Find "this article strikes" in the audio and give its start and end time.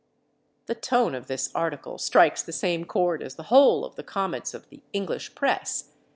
1.27-2.41